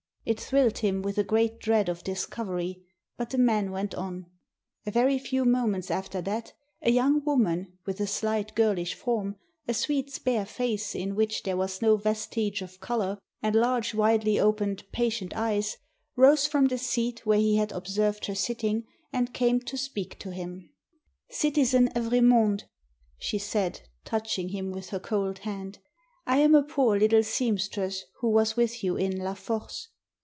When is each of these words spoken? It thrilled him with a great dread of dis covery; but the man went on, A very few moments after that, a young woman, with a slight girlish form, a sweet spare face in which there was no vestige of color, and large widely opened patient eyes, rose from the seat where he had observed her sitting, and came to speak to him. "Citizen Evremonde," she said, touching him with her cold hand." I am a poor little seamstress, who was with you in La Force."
It 0.23 0.39
thrilled 0.39 0.77
him 0.77 1.01
with 1.01 1.17
a 1.17 1.23
great 1.23 1.57
dread 1.59 1.89
of 1.89 2.03
dis 2.03 2.27
covery; 2.27 2.83
but 3.17 3.31
the 3.31 3.39
man 3.39 3.71
went 3.71 3.95
on, 3.95 4.27
A 4.85 4.91
very 4.91 5.17
few 5.17 5.45
moments 5.45 5.89
after 5.89 6.21
that, 6.21 6.53
a 6.83 6.91
young 6.91 7.25
woman, 7.25 7.79
with 7.87 7.99
a 7.99 8.05
slight 8.05 8.53
girlish 8.53 8.93
form, 8.93 9.37
a 9.67 9.73
sweet 9.73 10.11
spare 10.11 10.45
face 10.45 10.93
in 10.93 11.15
which 11.15 11.41
there 11.41 11.57
was 11.57 11.81
no 11.81 11.97
vestige 11.97 12.61
of 12.61 12.79
color, 12.79 13.17
and 13.41 13.55
large 13.55 13.95
widely 13.95 14.39
opened 14.39 14.83
patient 14.91 15.35
eyes, 15.35 15.77
rose 16.15 16.45
from 16.45 16.67
the 16.67 16.77
seat 16.77 17.25
where 17.25 17.39
he 17.39 17.55
had 17.57 17.71
observed 17.71 18.27
her 18.27 18.35
sitting, 18.35 18.83
and 19.11 19.33
came 19.33 19.59
to 19.61 19.75
speak 19.75 20.19
to 20.19 20.29
him. 20.29 20.69
"Citizen 21.31 21.89
Evremonde," 21.95 22.65
she 23.17 23.39
said, 23.39 23.81
touching 24.05 24.49
him 24.49 24.71
with 24.71 24.89
her 24.89 24.99
cold 24.99 25.39
hand." 25.39 25.79
I 26.27 26.37
am 26.37 26.53
a 26.53 26.61
poor 26.61 26.99
little 26.99 27.23
seamstress, 27.23 28.05
who 28.19 28.29
was 28.29 28.55
with 28.55 28.83
you 28.83 28.95
in 28.97 29.17
La 29.17 29.33
Force." 29.33 29.87